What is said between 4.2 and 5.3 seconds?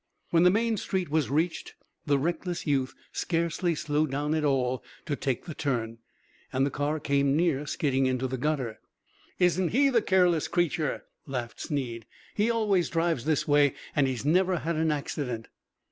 at all to